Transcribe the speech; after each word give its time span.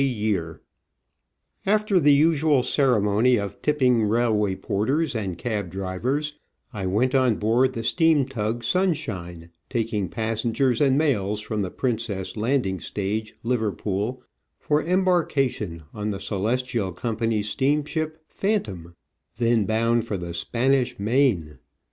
B 0.01 0.05
Digitized 0.05 0.09
by 0.09 0.13
V:iOOQIC 0.17 0.21
2 0.25 0.33
Travels 0.33 0.67
and 0.67 0.85
Adventures 1.61 1.79
After 1.79 1.99
the 1.99 2.13
usual 2.15 2.63
ceremony 2.63 3.35
of 3.35 3.61
tipping 3.61 4.03
railway 4.05 4.55
porters 4.55 5.15
and 5.15 5.37
cab 5.37 5.69
drivers 5.69 6.33
I 6.73 6.85
went 6.87 7.13
on 7.13 7.35
board 7.35 7.73
the 7.73 7.83
steam 7.83 8.25
tug 8.25 8.63
Sun 8.63 8.93
shine, 8.95 9.51
taking 9.69 10.09
passengers 10.09 10.81
and 10.81 10.97
mails 10.97 11.39
from 11.39 11.61
the 11.61 11.69
Princess 11.69 12.35
Landing 12.35 12.79
Stage, 12.81 13.35
Liverpool, 13.43 14.23
for 14.57 14.81
embarkation 14.81 15.83
on 15.93 16.09
the 16.09 16.19
Celestial 16.19 16.91
Company's 16.93 17.49
steamship 17.49 18.23
Phantom, 18.27 18.95
then 19.37 19.65
bound 19.65 20.07
for 20.07 20.17
the 20.17 20.33
Spanish 20.33 20.97
Main. 20.97 21.59